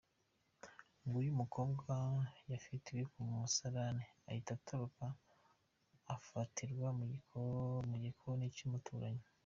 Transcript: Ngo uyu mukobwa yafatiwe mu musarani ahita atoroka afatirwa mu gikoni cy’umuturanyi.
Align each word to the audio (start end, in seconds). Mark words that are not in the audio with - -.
Ngo 1.05 1.15
uyu 1.21 1.37
mukobwa 1.41 1.93
yafatiwe 2.51 3.01
mu 3.13 3.23
musarani 3.33 4.05
ahita 4.29 4.51
atoroka 4.57 5.05
afatirwa 6.15 6.87
mu 7.89 7.95
gikoni 8.03 8.45
cy’umuturanyi. 8.55 9.25